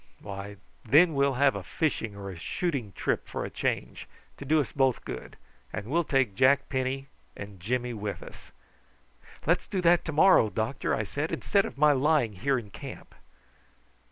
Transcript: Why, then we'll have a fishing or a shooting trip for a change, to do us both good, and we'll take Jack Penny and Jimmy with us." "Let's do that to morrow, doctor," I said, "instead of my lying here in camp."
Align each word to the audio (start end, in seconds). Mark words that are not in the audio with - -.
Why, 0.19 0.55
then 0.83 1.13
we'll 1.13 1.35
have 1.35 1.53
a 1.53 1.61
fishing 1.61 2.15
or 2.15 2.31
a 2.31 2.35
shooting 2.35 2.91
trip 2.93 3.27
for 3.27 3.45
a 3.45 3.51
change, 3.51 4.07
to 4.37 4.45
do 4.45 4.59
us 4.59 4.71
both 4.71 5.05
good, 5.05 5.37
and 5.71 5.85
we'll 5.85 6.03
take 6.03 6.33
Jack 6.33 6.69
Penny 6.69 7.05
and 7.37 7.59
Jimmy 7.59 7.93
with 7.93 8.23
us." 8.23 8.51
"Let's 9.45 9.67
do 9.67 9.79
that 9.81 10.03
to 10.05 10.11
morrow, 10.11 10.49
doctor," 10.49 10.95
I 10.95 11.03
said, 11.03 11.31
"instead 11.31 11.65
of 11.65 11.77
my 11.77 11.91
lying 11.91 12.33
here 12.33 12.57
in 12.57 12.71
camp." 12.71 13.13